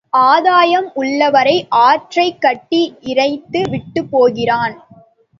[0.09, 1.65] ஆதாயம் உள்ளவரை
[1.69, 2.95] ஆற்றைக் கட்டி
[3.01, 4.87] இறைத்து விட்டுப் போகிறான்.